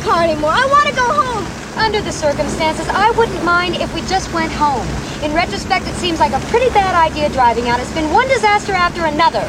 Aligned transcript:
car 0.00 0.22
anymore. 0.22 0.50
I 0.52 0.66
want 0.66 0.88
to 0.88 0.94
go 0.94 1.06
home. 1.06 1.46
Under 1.78 2.00
the 2.00 2.12
circumstances, 2.12 2.88
I 2.88 3.10
wouldn't 3.12 3.44
mind 3.44 3.76
if 3.76 3.94
we 3.94 4.00
just 4.02 4.32
went 4.32 4.52
home. 4.52 4.86
In 5.22 5.32
retrospect, 5.34 5.86
it 5.86 5.94
seems 5.94 6.20
like 6.20 6.32
a 6.32 6.40
pretty 6.46 6.68
bad 6.70 6.94
idea 6.94 7.28
driving 7.30 7.68
out. 7.68 7.80
It's 7.80 7.92
been 7.94 8.10
one 8.12 8.28
disaster 8.28 8.72
after 8.72 9.04
another. 9.06 9.42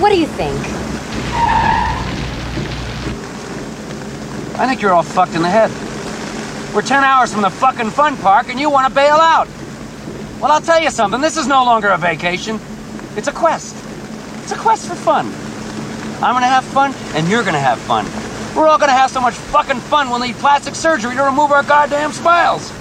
What 0.00 0.10
do 0.10 0.18
you 0.18 0.26
think? 0.26 0.56
I 4.58 4.66
think 4.66 4.80
you're 4.82 4.92
all 4.92 5.02
fucked 5.02 5.34
in 5.34 5.42
the 5.42 5.50
head. 5.50 5.70
We're 6.74 6.82
10 6.82 7.02
hours 7.02 7.32
from 7.32 7.42
the 7.42 7.50
fucking 7.50 7.90
fun 7.90 8.16
park 8.18 8.48
and 8.48 8.60
you 8.60 8.70
want 8.70 8.88
to 8.88 8.94
bail 8.94 9.16
out. 9.16 9.48
Well, 10.40 10.52
I'll 10.52 10.60
tell 10.60 10.80
you 10.80 10.90
something. 10.90 11.20
This 11.20 11.36
is 11.36 11.46
no 11.46 11.64
longer 11.64 11.88
a 11.88 11.98
vacation. 11.98 12.60
It's 13.16 13.28
a 13.28 13.32
quest. 13.32 13.74
It's 14.42 14.52
a 14.52 14.56
quest 14.56 14.86
for 14.86 14.94
fun. 14.94 15.26
I'm 16.22 16.34
gonna 16.34 16.46
have 16.46 16.64
fun, 16.64 16.94
and 17.14 17.28
you're 17.28 17.44
gonna 17.44 17.60
have 17.60 17.78
fun. 17.78 18.04
We're 18.54 18.66
all 18.66 18.78
gonna 18.78 18.92
have 18.92 19.10
so 19.10 19.20
much 19.20 19.34
fucking 19.34 19.80
fun 19.80 20.10
we'll 20.10 20.18
need 20.18 20.36
plastic 20.36 20.74
surgery 20.74 21.14
to 21.14 21.22
remove 21.22 21.52
our 21.52 21.62
goddamn 21.62 22.12
smiles. 22.12 22.72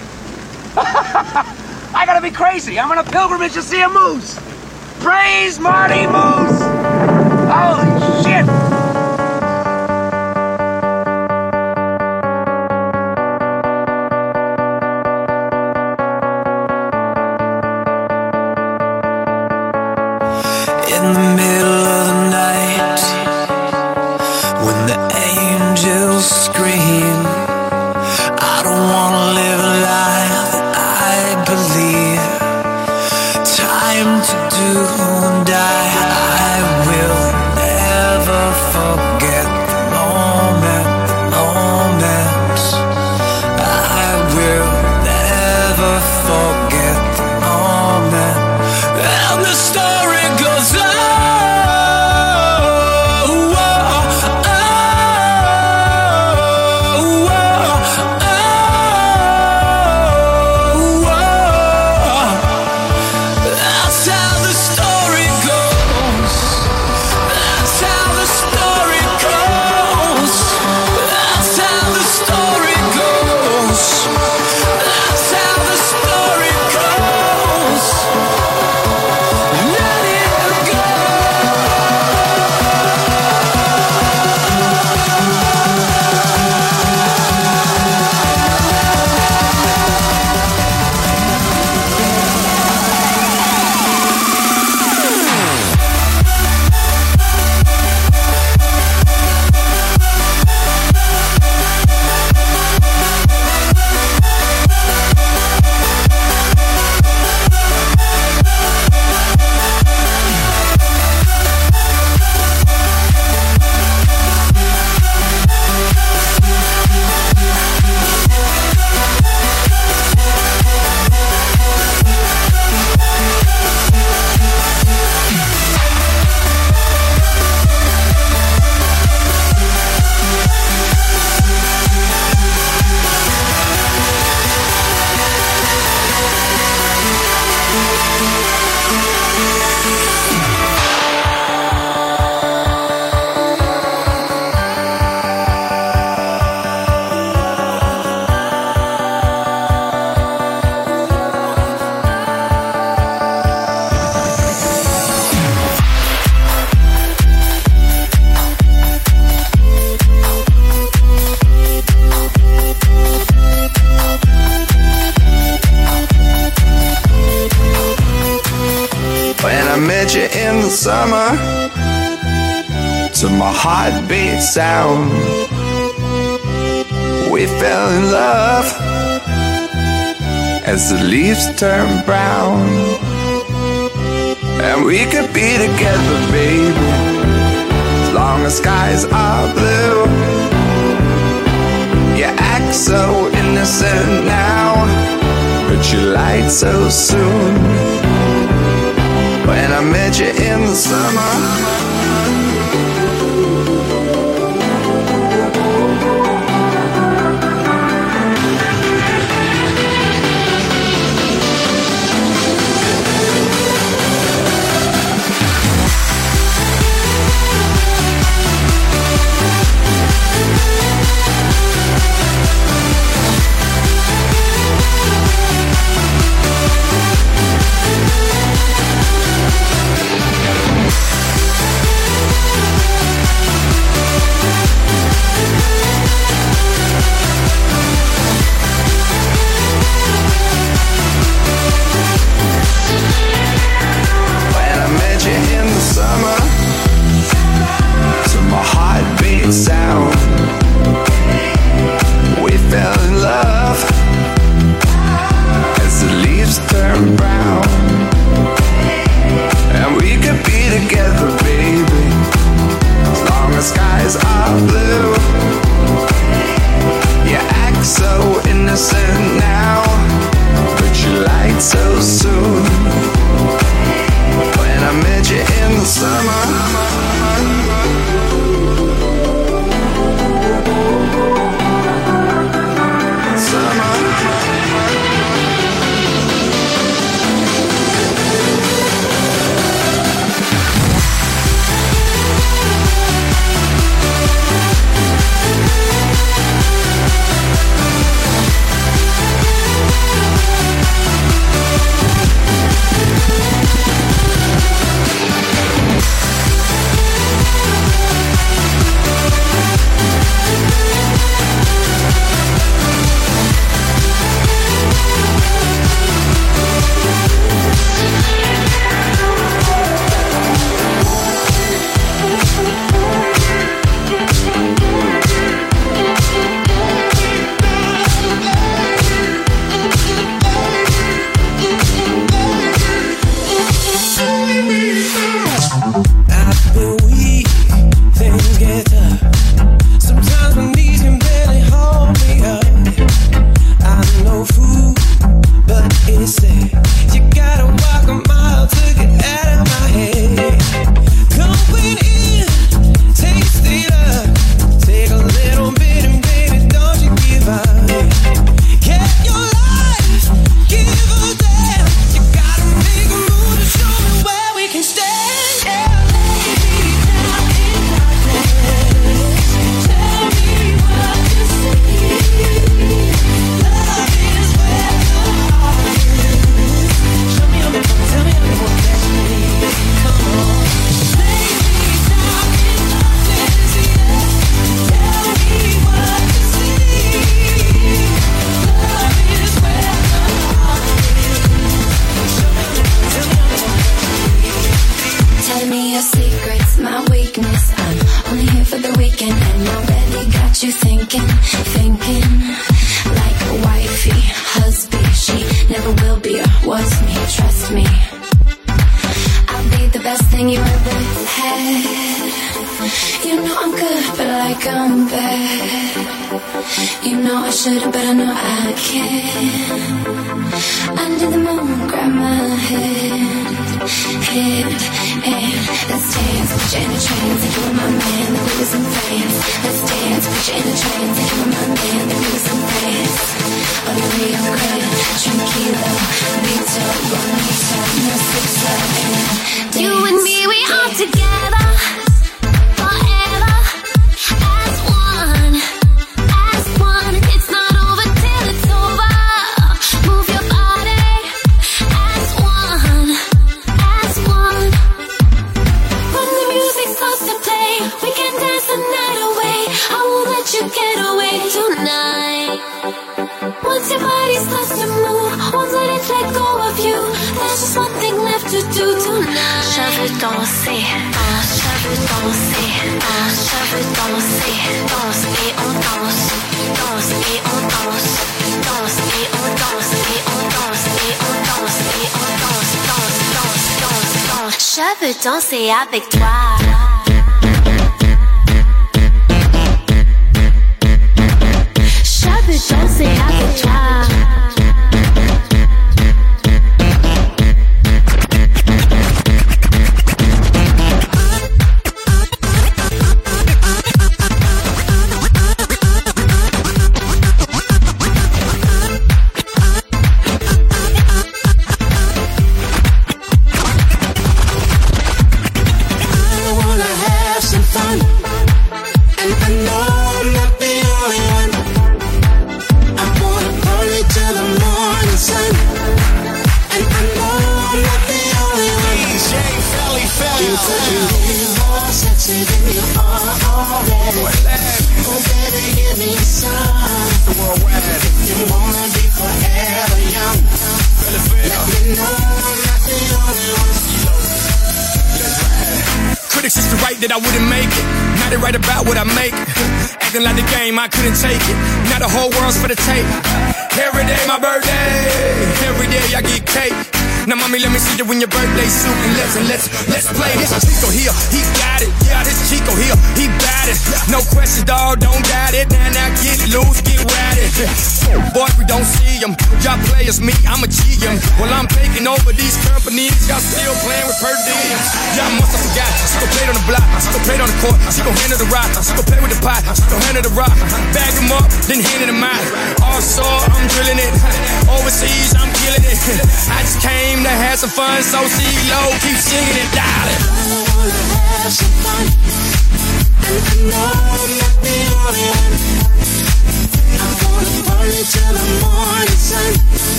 I 0.78 2.04
gotta 2.06 2.22
be 2.22 2.32
crazy. 2.32 2.80
I'm 2.80 2.92
on 2.92 2.98
a 2.98 3.04
pilgrimage 3.04 3.54
to 3.54 3.62
see 3.62 3.82
a 3.82 3.90
moose. 3.90 4.40
Praise 5.00 5.60
Marty 5.60 6.08
Moose! 6.08 6.62
Holy 7.50 8.24
shit! 8.24 8.57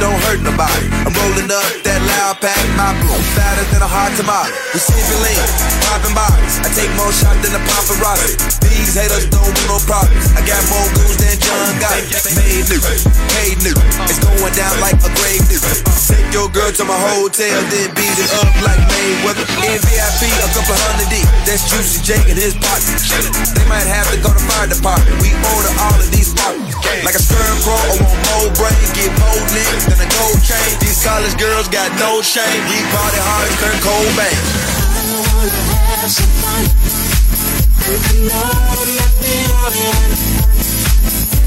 Don't 0.00 0.20
hurt 0.28 0.42
nobody. 0.42 0.86
I'm 1.06 1.21
rolling 1.32 1.50
up 1.50 1.64
that 1.84 2.00
loud 2.16 2.36
pack, 2.40 2.60
my 2.76 2.92
blue 3.00 3.16
fatter 3.32 3.64
than 3.72 3.82
a 3.82 3.88
hot. 3.88 4.12
We 4.12 4.78
sipping 4.80 5.20
lean, 5.24 5.40
popping 5.88 6.12
bottles. 6.12 6.60
I 6.60 6.68
take 6.76 6.92
more 7.00 7.12
shots 7.12 7.40
than 7.40 7.56
a 7.56 7.62
paparazzi. 7.64 8.36
These 8.60 8.96
haters 8.96 9.28
don't 9.32 9.44
want 9.44 9.68
no 9.68 9.78
problems. 9.88 10.28
I 10.36 10.44
got 10.44 10.60
more 10.68 10.88
goons 10.96 11.16
than 11.16 11.36
John 11.40 11.72
Gotti. 11.80 12.36
Made 12.36 12.68
new, 12.68 12.80
paid 13.32 13.58
new. 13.64 13.76
It's 14.08 14.20
going 14.20 14.52
down 14.52 14.76
like 14.80 15.00
a 15.00 15.10
grave 15.16 15.44
new. 15.48 15.60
Take 16.08 16.28
your 16.32 16.48
girl 16.52 16.72
to 16.76 16.84
my 16.84 16.96
hotel, 17.16 17.56
then 17.72 17.88
beat 17.96 18.16
it 18.20 18.30
up 18.36 18.52
like 18.60 18.80
Mayweather. 18.92 19.44
In 19.64 19.80
VIP, 19.80 20.22
a 20.28 20.48
couple 20.52 20.76
hundred 20.76 21.08
deep. 21.08 21.28
That's 21.48 21.64
Juicy 21.68 22.00
J 22.04 22.20
and 22.28 22.36
his 22.36 22.56
partner. 22.60 23.00
They 23.56 23.64
might 23.68 23.88
have 23.88 24.08
to 24.12 24.18
go 24.20 24.32
to 24.32 24.42
fire 24.44 24.68
department. 24.68 25.16
We 25.24 25.32
order 25.56 25.72
all 25.80 25.96
of 25.96 26.08
these 26.12 26.32
bottles. 26.36 26.72
Like 27.04 27.16
a 27.16 27.22
scarecrow, 27.22 27.76
I 27.76 27.96
want 28.04 28.20
more 28.28 28.48
brain, 28.60 28.84
get 28.92 29.12
more 29.16 29.40
lit 29.56 29.72
than 29.88 29.98
a 30.04 30.08
gold 30.20 30.40
chain. 30.44 30.76
These 30.84 31.00
girls 31.38 31.68
got 31.68 31.90
no 31.98 32.22
shame. 32.22 32.62
We 32.66 32.78
party 32.90 33.20
hard 33.22 33.46
as 33.46 33.54
Kurt 33.60 33.78
Cobain. 33.84 34.38
I 34.82 35.06
wanna 35.22 35.54
have 35.92 36.10
some 36.10 36.32
fun, 36.42 36.64
and 37.86 38.02
I 38.02 38.26
know 38.26 38.50
I'm 38.74 38.90
not 38.98 39.12
the 39.22 39.36
only 39.54 39.86
one. 39.92 40.12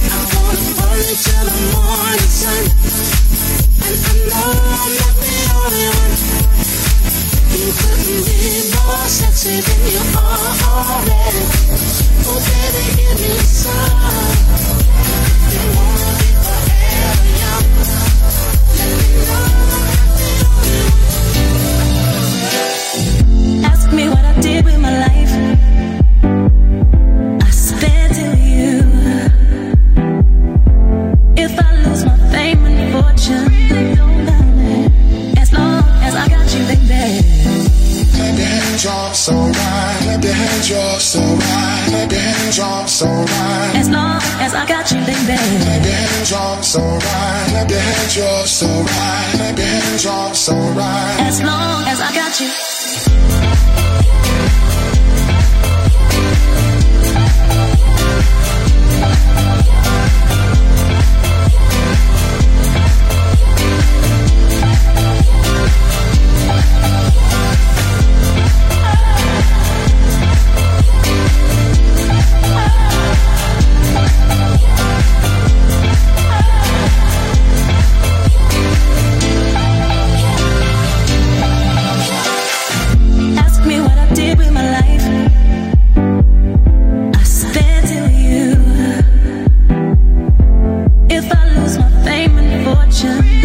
I 0.05 0.19
wanna 0.31 0.63
till 1.25 1.45
the 1.49 1.59
morning 1.75 2.31
sun, 2.39 2.63
and 3.83 3.99
I 3.99 4.15
know 4.31 4.49
I'm 4.79 4.91
not 4.95 5.15
the 5.23 5.35
only 5.59 5.87
one. 5.91 6.13
You 7.55 7.67
couldn't 7.79 8.21
be 8.27 8.71
more 8.75 9.07
sexy 9.11 9.55
than 9.59 9.81
you 9.91 10.03
are 10.15 10.55
already. 10.71 11.43
Oh 12.27 12.39
baby, 12.47 12.83
give 12.95 13.17
me 13.19 13.33
some. 13.43 13.95
Me 23.95 24.09
what 24.09 24.25
I 24.25 24.41
did 24.41 24.65
with 24.65 24.79
my 24.79 24.91
life. 24.99 25.74
Y'all, 38.95 39.13
so 39.13 39.33
right. 39.33 39.97
Clap 40.01 40.23
your 40.23 40.33
hands, 40.33 40.69
y'all, 40.69 40.99
so 40.99 41.19
right. 41.19 41.83
Clap 41.87 42.11
your 42.11 42.21
hands, 42.21 42.57
y'all, 42.57 42.87
so 42.87 43.05
right. 43.07 43.73
As 43.75 43.89
long 43.89 44.21
as 44.39 44.53
I 44.53 44.65
got 44.65 44.91
you, 44.91 44.99
baby. 44.99 45.37
Clap 45.63 45.83
your 45.83 45.93
hands, 45.93 46.31
y'all, 46.31 46.61
so 46.63 46.79
right. 46.79 47.45
Clap 47.49 47.69
your 47.69 47.79
hands, 47.79 48.15
y'all, 48.17 48.45
so 48.45 48.67
right. 48.67 49.31
Clap 49.35 49.57
your 49.57 49.67
hands, 49.67 50.03
y'all, 50.03 50.33
so 50.33 50.53
right. 50.53 51.17
As 51.19 51.41
long 51.41 51.83
as 51.87 51.99
I 52.01 52.13
got 52.15 52.39
you. 52.39 52.49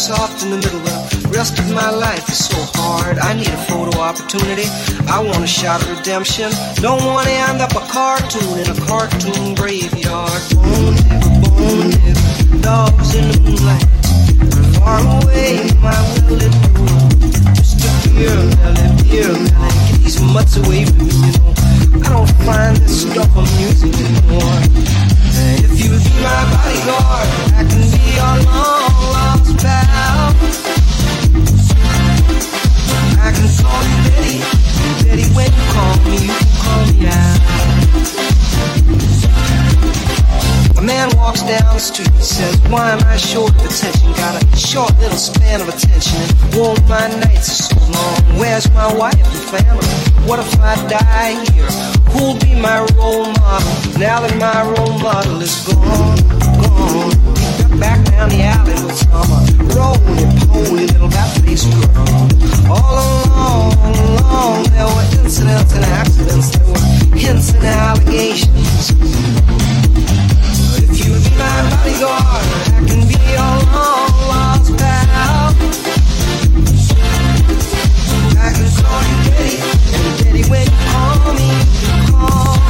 soft 0.00 0.42
in 0.42 0.50
the 0.50 0.56
middle? 0.56 0.80
The 0.80 1.28
rest 1.36 1.58
of 1.58 1.68
my 1.74 1.90
life 1.90 2.26
is 2.30 2.48
so 2.48 2.56
hard. 2.80 3.18
I 3.18 3.34
need 3.34 3.48
a 3.48 3.60
photo 3.68 4.00
opportunity. 4.00 4.64
I 5.06 5.20
want 5.20 5.44
a 5.44 5.46
shot 5.46 5.82
of 5.82 5.98
redemption. 5.98 6.50
Don't 6.80 7.04
want 7.04 7.28
to 7.28 7.34
end 7.48 7.60
up 7.60 7.76
a 7.76 7.84
cartoon 7.92 8.64
in 8.64 8.66
a 8.72 8.78
cartoon 8.88 9.54
graveyard. 9.54 10.40
Bone 10.56 10.96
digger, 11.92 12.16
dogs 12.64 13.14
in 13.14 13.28
the 13.28 13.36
moonlight. 13.44 13.84
Far 14.80 15.04
away, 15.20 15.68
my 15.84 15.92
will-lit 16.24 16.54
room. 16.80 17.12
Just 17.52 17.84
a 17.84 17.92
beer, 18.16 18.40
melly, 18.56 18.88
beer, 19.04 19.32
melly. 19.52 19.76
Get 19.84 20.00
these 20.00 20.20
mutts 20.32 20.56
away 20.56 20.88
from 20.88 21.12
me, 21.12 21.12
you 21.12 21.32
know. 21.36 21.52
I 22.00 22.08
don't 22.08 22.32
find 22.48 22.76
this 22.80 23.04
stuff 23.04 23.36
amusing 23.36 23.92
anymore. 24.00 25.19
If 25.32 25.78
you 25.80 25.90
my 26.22 26.44
bodyguard, 26.50 27.28
I 27.54 27.62
can 27.68 27.82
be 27.90 28.02
your 28.18 28.36
long 28.50 28.94
lost 29.14 29.56
pal. 29.58 30.34
I 33.18 33.30
can 33.32 33.48
call 33.60 33.82
you 33.88 33.96
Betty, 34.10 34.36
Betty 35.04 35.26
when 35.34 35.50
you 35.52 35.64
call 35.72 35.94
me, 36.04 36.16
you 36.26 36.34
can 36.34 36.50
call 36.60 36.82
me 36.92 37.06
out. 37.06 37.38
A 40.78 40.82
man 40.82 41.10
walks 41.16 41.42
down 41.42 41.74
the 41.74 41.78
street, 41.78 42.10
he 42.14 42.22
says, 42.22 42.56
Why 42.70 42.92
am 42.92 43.00
I 43.06 43.16
short 43.16 43.50
of 43.50 43.64
attention? 43.64 44.12
Got 44.12 44.42
a 44.42 44.56
short 44.56 44.96
little 44.98 45.16
span 45.16 45.60
of 45.60 45.68
attention, 45.68 46.16
and 46.22 46.30
whoa, 46.54 46.74
my 46.88 47.08
nights 47.20 47.48
are 47.48 47.62
so 47.68 47.76
long. 47.92 48.38
Where's 48.38 48.70
my 48.72 48.92
wife 48.94 49.14
and 49.14 49.44
family? 49.50 49.86
What 50.26 50.38
if 50.38 50.58
I 50.60 50.74
die 50.88 51.44
here? 51.52 51.70
Who'll 52.12 52.36
be 52.38 52.54
my 52.54 52.80
role 52.96 53.26
model 53.40 53.72
now 53.98 54.20
that 54.20 54.36
my 54.38 54.62
role 54.62 54.98
model 54.98 55.40
is 55.40 55.56
gone? 55.66 56.16
Gone. 56.62 57.10
Back 57.78 58.04
down 58.06 58.28
the 58.28 58.42
alley 58.42 58.74
with 58.84 58.96
some 58.96 59.30
roly 59.74 60.24
poly 60.46 60.86
little 60.86 61.08
Baptist 61.08 61.66
girl. 61.70 62.28
All 62.70 62.98
along, 63.00 63.72
along, 63.96 64.64
there 64.70 64.86
were 64.86 65.06
incidents 65.22 65.72
and 65.74 65.84
accidents, 65.84 66.50
there 66.56 66.66
were 66.66 66.78
hints 67.16 67.52
and 67.54 67.64
allegations 67.64 68.90
my 71.40 71.56
bodyguard. 71.70 72.46
I 72.76 72.80
can 72.86 73.00
be 73.08 73.16
your 73.36 73.56
long 73.72 74.12
lost 74.30 74.68
pal. 74.78 75.54
I 78.36 78.48
can 78.56 78.68
call 78.80 79.02
you 79.08 80.44
when 80.50 80.66
you 80.66 80.78
call 80.90 81.32
me. 81.38 81.50
Call 82.10 82.69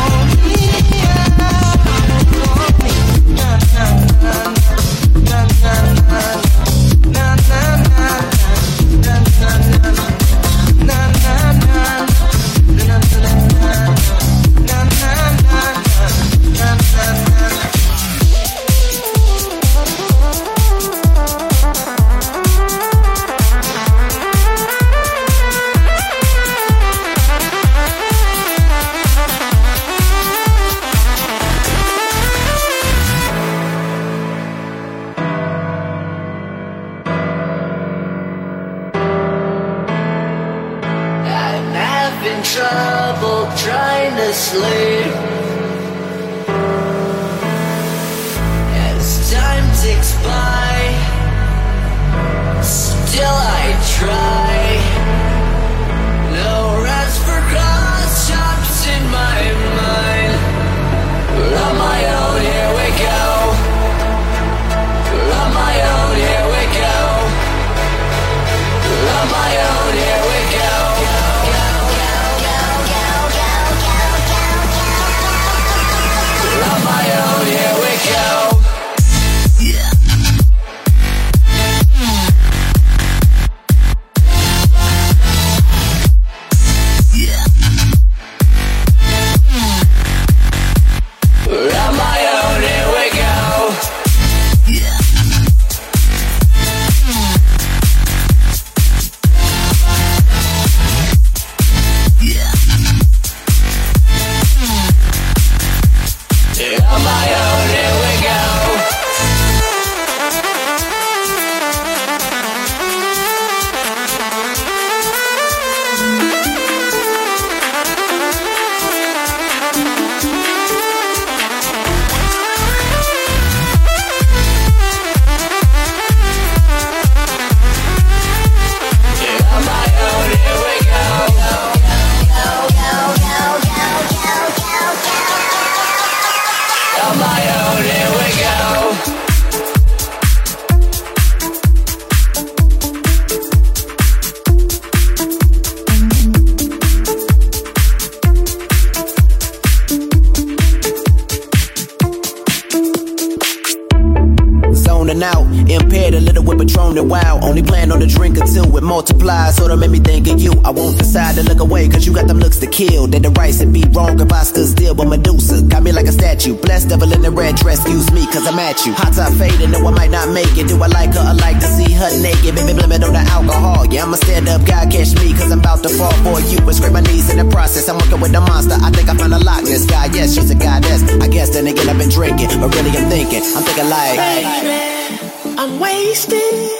and 157.00 157.10
wow. 157.10 157.40
Only 157.42 157.62
plan 157.62 157.90
on 157.90 157.98
the 157.98 158.06
drink 158.06 158.36
until 158.36 158.76
it 158.76 158.82
multiplies. 158.82 159.56
So 159.56 159.66
don't 159.66 159.80
make 159.80 159.90
me 159.90 159.98
think 159.98 160.28
of 160.28 160.40
you. 160.40 160.52
I 160.64 160.70
won't 160.70 160.98
decide 160.98 161.34
to 161.36 161.42
look 161.42 161.60
away, 161.60 161.88
cause 161.88 162.06
you 162.06 162.12
got 162.12 162.28
them 162.28 162.38
looks 162.38 162.58
to 162.58 162.66
kill. 162.66 163.06
That 163.08 163.22
the 163.22 163.30
rights 163.30 163.60
and 163.60 163.72
be 163.72 163.82
wrong 163.90 164.20
if 164.20 164.30
I 164.32 164.42
stood 164.44 164.68
still. 164.68 164.94
But 164.94 165.08
Medusa 165.08 165.62
got 165.62 165.82
me 165.82 165.92
like 165.92 166.06
a 166.06 166.12
statue. 166.12 166.54
Blessed 166.54 166.90
devil 166.90 167.12
in 167.12 167.22
the 167.22 167.30
red 167.30 167.56
dress, 167.56 167.80
excuse 167.80 168.12
me, 168.12 168.26
cause 168.26 168.46
I'm 168.46 168.58
at 168.58 168.84
you. 168.86 168.92
Hot 168.94 169.12
top 169.14 169.32
fading, 169.34 169.70
know 169.72 169.80
I 169.86 169.90
might 169.90 170.10
not 170.10 170.28
make 170.30 170.52
it. 170.56 170.68
Do 170.68 170.76
I 170.82 170.86
like 170.86 171.14
her? 171.14 171.24
I 171.24 171.32
like 171.32 171.58
to 171.58 171.66
see 171.66 171.90
her 171.92 172.10
naked. 172.20 172.54
Baby, 172.54 172.76
blame 172.76 172.92
it 172.92 173.02
on 173.02 173.12
the 173.16 173.24
alcohol. 173.32 173.86
Yeah, 173.88 174.04
I'm 174.04 174.14
a 174.14 174.16
stand 174.16 174.48
up 174.48 174.64
guy, 174.66 174.86
catch 174.86 175.16
me, 175.16 175.32
cause 175.32 175.50
I'm 175.50 175.60
about 175.60 175.82
to 175.82 175.90
fall 175.90 176.12
for 176.22 176.40
you. 176.52 176.58
And 176.60 176.74
scrape 176.74 176.92
my 176.92 177.00
knees 177.00 177.32
in 177.32 177.38
the 177.40 177.48
process. 177.48 177.88
I'm 177.88 177.96
working 177.96 178.20
with 178.20 178.32
the 178.32 178.40
monster. 178.40 178.76
I 178.76 178.90
think 178.90 179.08
I 179.08 179.16
found 179.16 179.32
a 179.34 179.40
Loch 179.40 179.64
Ness 179.64 179.86
guy. 179.86 180.12
Yes, 180.12 180.34
she's 180.34 180.50
a 180.50 180.54
goddess. 180.54 181.02
I 181.20 181.28
guess 181.28 181.50
then 181.50 181.66
again, 181.66 181.88
I've 181.88 181.98
been 181.98 182.10
drinking. 182.10 182.52
But 182.60 182.74
really, 182.76 182.92
I'm 182.92 183.08
thinking. 183.08 183.42
I'm 183.56 183.64
thinking 183.64 183.88
like. 183.88 184.16
Baby, 184.20 185.56
I'm 185.58 185.80
wasted. 185.80 186.79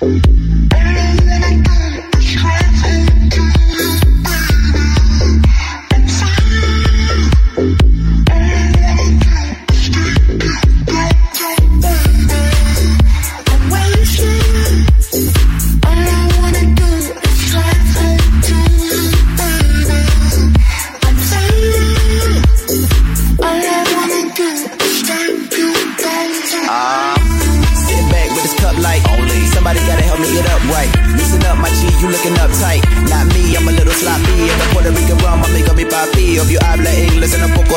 Thank 0.00 0.28
you. 0.28 0.47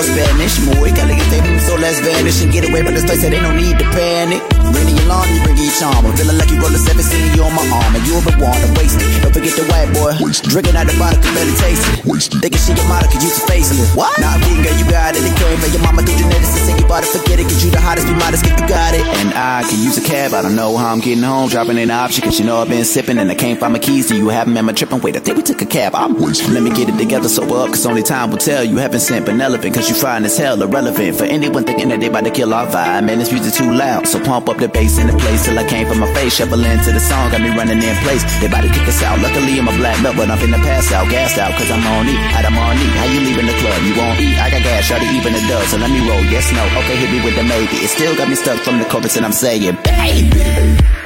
Spanish. 0.03 0.59
Muy 0.77 0.91
caliente, 0.91 1.59
so 1.59 1.75
let's 1.77 1.99
vanish 2.01 2.41
and 2.43 2.51
get 2.51 2.67
away 2.69 2.83
from 2.83 2.93
this 2.93 3.05
place 3.05 3.21
that 3.21 3.33
ain't 3.33 3.43
no 3.43 3.51
need 3.51 3.77
to 3.79 3.85
panic. 3.91 4.60
Your 4.71 5.07
lawn, 5.07 5.27
you 5.33 5.41
bringing 5.43 5.67
your 5.67 5.75
charm. 5.75 6.05
I'm 6.05 6.15
feeling 6.15 6.37
like 6.37 6.49
you 6.49 6.59
roll 6.59 6.71
a 6.71 6.79
17, 6.79 7.35
you 7.35 7.43
on 7.43 7.53
my 7.55 7.65
arm. 7.67 7.95
And 7.95 8.03
you 8.07 8.15
ever 8.15 8.33
want 8.39 8.59
to 8.63 8.69
waste 8.79 8.99
it. 8.99 9.07
Don't 9.23 9.33
forget 9.33 9.53
the 9.59 9.65
white 9.67 9.91
boy. 9.91 10.15
Drinking 10.47 10.75
out 10.75 10.87
the 10.87 10.95
bottle, 10.95 11.19
can 11.21 11.31
barely 11.35 11.55
taste 11.59 11.83
it. 11.91 12.01
Thinking 12.41 12.61
she 12.61 12.71
your 12.73 12.87
model, 12.87 13.09
could 13.11 13.23
use 13.23 13.37
a 13.37 13.43
facelift. 13.47 13.95
What? 13.95 14.13
Nah, 14.19 14.37
vegan, 14.39 14.63
girl, 14.63 14.77
you 14.79 14.87
got 14.87 15.15
it. 15.15 15.23
It 15.25 15.35
came 15.35 15.57
from 15.59 15.71
your 15.73 15.83
mama 15.83 16.01
through 16.03 16.17
genetics. 16.17 16.53
And 16.55 16.63
say 16.67 16.75
you 16.79 16.87
bought 16.87 17.03
it, 17.03 17.11
forget 17.11 17.39
it. 17.39 17.49
Get 17.49 17.59
you 17.63 17.71
the 17.71 17.81
hottest, 17.81 18.07
be 18.07 18.13
modest, 18.13 18.43
get 18.43 18.59
you 18.59 18.67
got 18.67 18.93
it. 18.93 19.05
And 19.19 19.33
I 19.33 19.63
can 19.67 19.79
use 19.83 19.97
a 19.97 20.05
cab, 20.05 20.33
I 20.33 20.41
don't 20.41 20.55
know 20.55 20.77
how 20.77 20.91
I'm 20.91 20.99
getting 20.99 21.23
home. 21.23 21.49
Dropping 21.49 21.77
an 21.77 21.91
option, 21.91 22.23
cause 22.23 22.39
you 22.39 22.45
know 22.45 22.61
I've 22.61 22.69
been 22.69 22.85
sipping. 22.85 23.17
And 23.17 23.29
I 23.29 23.35
can't 23.35 23.59
find 23.59 23.73
my 23.73 23.79
keys, 23.79 24.07
do 24.07 24.17
you 24.17 24.29
have 24.29 24.47
them? 24.47 24.57
Am 24.57 24.69
I 24.69 24.73
tripping? 24.73 25.01
Wait, 25.01 25.15
I 25.15 25.19
think 25.19 25.37
we 25.37 25.43
took 25.43 25.61
a 25.61 25.65
cab. 25.65 25.95
I'm 25.95 26.15
Let 26.17 26.63
me 26.63 26.69
get 26.71 26.89
it 26.89 26.97
together, 26.97 27.27
sober 27.27 27.57
up, 27.57 27.69
cause 27.69 27.85
only 27.85 28.03
time 28.03 28.31
will 28.31 28.37
tell. 28.37 28.63
You 28.63 28.77
haven't 28.77 29.01
sent 29.01 29.25
Penelope, 29.25 29.69
cause 29.71 29.89
you 29.89 29.95
fine 29.95 30.23
as 30.25 30.37
hell, 30.37 30.61
irrelevant. 30.61 31.17
For 31.17 31.25
anyone 31.25 31.63
thinking 31.63 31.89
that 31.89 31.99
they 31.99 32.07
about 32.07 32.23
to 32.25 32.31
kill 32.31 32.53
our 32.53 32.67
vibe, 32.67 33.05
man, 33.05 33.19
this 33.19 33.31
music 33.31 33.53
too 33.53 33.71
loud. 33.71 34.07
So 34.07 34.23
pump 34.23 34.49
up 34.49 34.60
the 34.61 34.69
bass 34.69 34.99
in 35.01 35.07
the 35.07 35.17
place 35.17 35.43
till 35.43 35.57
I 35.57 35.65
came 35.65 35.87
from 35.87 35.99
my 35.99 36.13
face. 36.13 36.37
Shoveling 36.37 36.79
to 36.85 36.91
the 36.93 37.01
song, 37.01 37.33
got 37.33 37.41
me 37.41 37.49
running 37.49 37.81
in 37.81 37.95
place. 38.05 38.21
They 38.39 38.45
about 38.45 38.61
to 38.61 38.69
kick 38.69 38.85
us 38.87 39.01
out. 39.01 39.17
Luckily, 39.19 39.57
I'm 39.57 39.67
a 39.67 39.75
black 39.75 39.97
belt, 40.05 40.15
but 40.15 40.29
I'm 40.29 40.37
finna 40.37 40.61
pass 40.61 40.91
out, 40.93 41.09
gassed 41.09 41.41
out, 41.41 41.51
cause 41.57 41.69
I'm 41.73 41.81
on 41.81 42.07
E. 42.07 42.15
Out 42.37 42.45
I'm 42.45 42.57
on 42.57 42.77
E. 42.77 42.87
How 43.01 43.09
you 43.09 43.19
leaving 43.25 43.49
the 43.49 43.57
club? 43.57 43.81
You 43.81 43.97
won't 43.97 44.21
eat. 44.21 44.37
I 44.37 44.53
got 44.53 44.61
gas, 44.61 44.85
shawty 44.85 45.09
even 45.17 45.33
a 45.33 45.41
does. 45.49 45.67
So 45.73 45.77
let 45.77 45.89
me 45.89 45.99
roll, 46.07 46.21
yes, 46.29 46.45
no. 46.53 46.61
Okay, 46.85 46.95
hit 46.95 47.09
me 47.09 47.25
with 47.25 47.35
the 47.35 47.43
maybe. 47.43 47.81
It 47.81 47.89
still 47.89 48.15
got 48.15 48.29
me 48.29 48.35
stuck 48.35 48.61
from 48.61 48.77
the 48.77 48.85
chorus, 48.85 49.17
and 49.17 49.25
I'm 49.25 49.33
saying, 49.33 49.75
baby. 49.81 51.00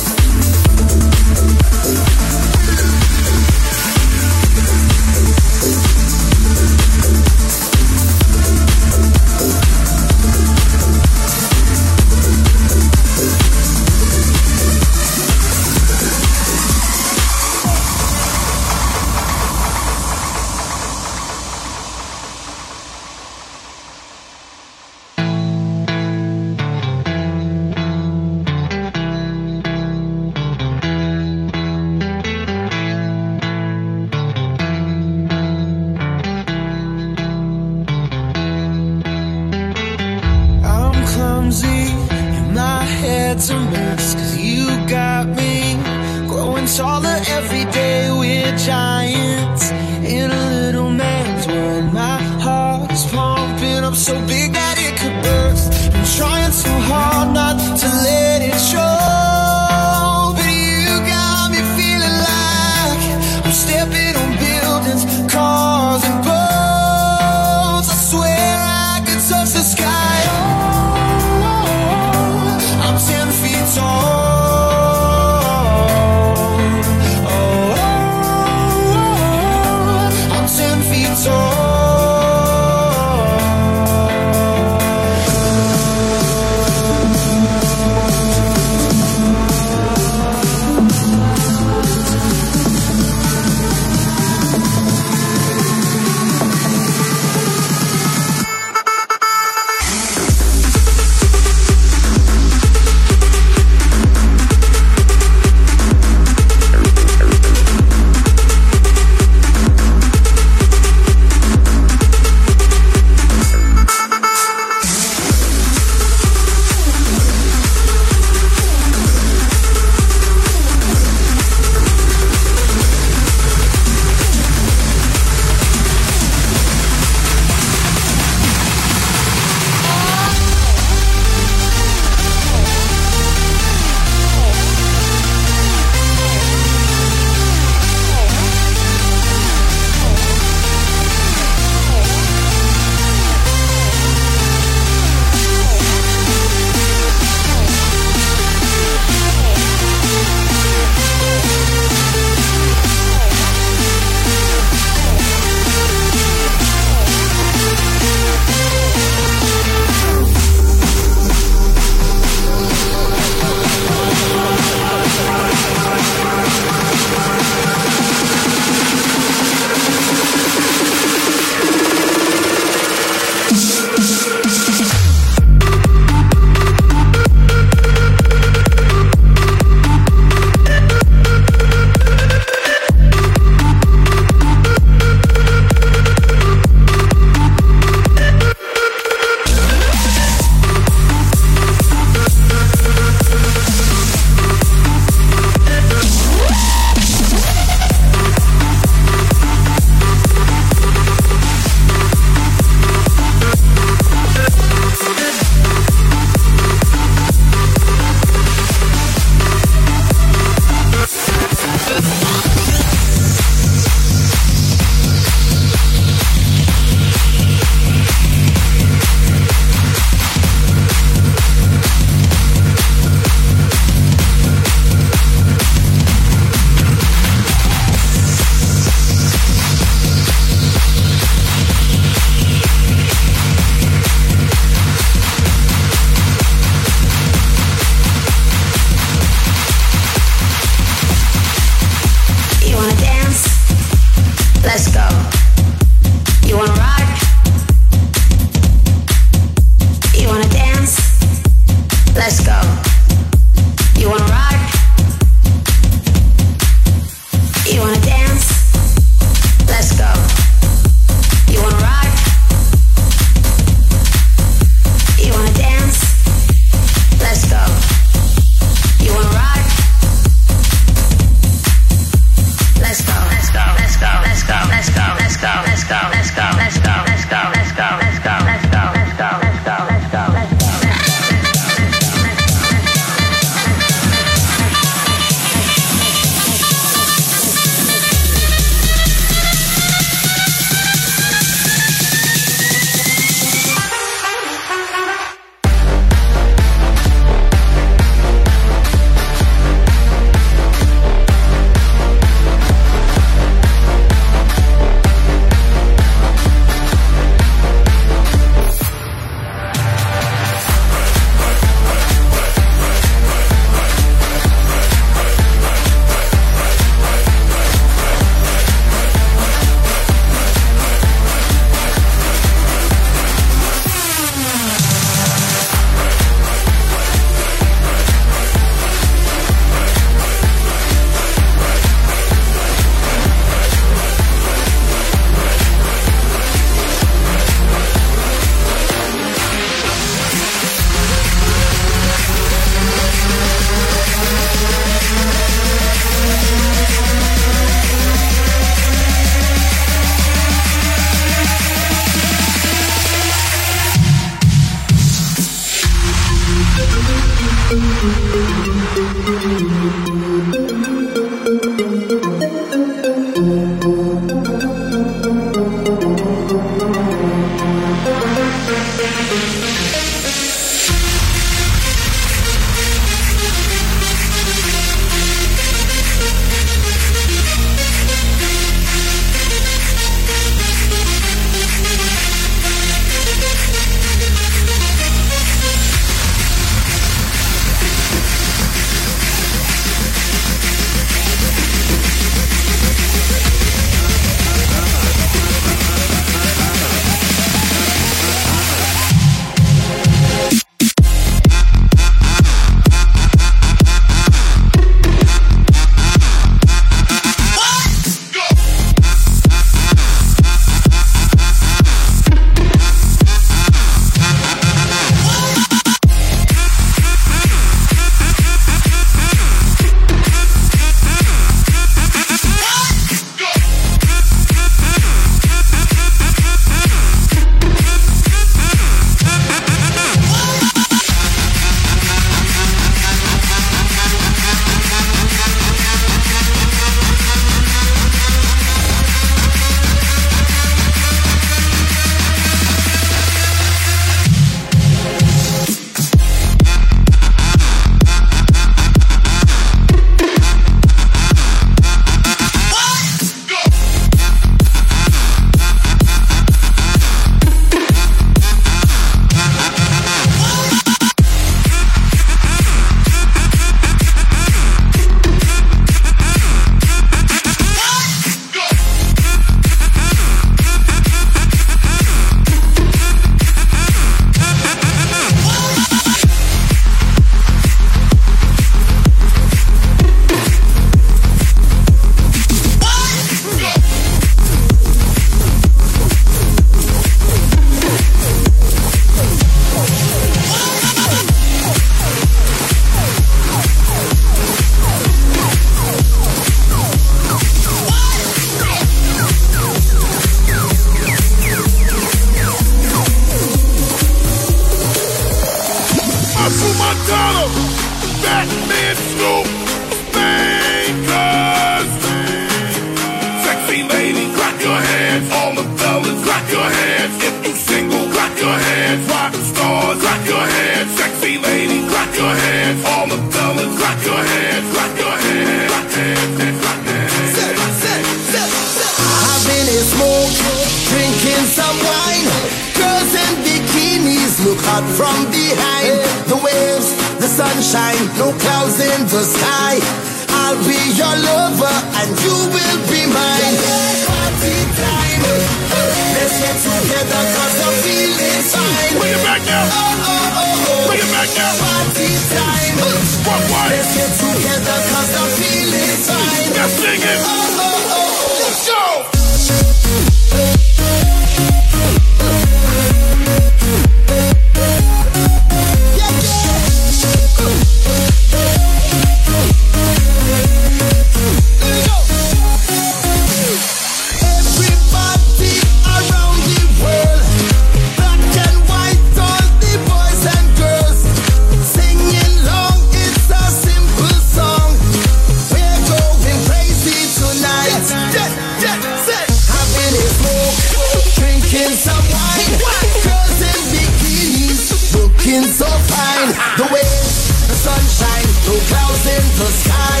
In 599.08 599.24
the 599.38 599.48
sky. 599.62 600.00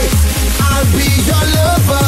I'll 0.60 0.84
be 0.92 1.06
your 1.28 1.44
lover 1.56 2.05